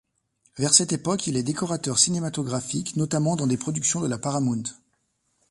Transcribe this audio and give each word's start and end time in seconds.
Vers 0.57 0.73
cette 0.73 0.93
époque, 0.93 1.27
il 1.27 1.37
est 1.37 1.43
décorateur 1.43 1.99
cinématographique, 1.99 2.95
notamment 2.95 3.35
dans 3.35 3.45
des 3.45 3.55
productions 3.55 4.01
de 4.01 4.07
la 4.07 4.17
Paramount. 4.17 4.63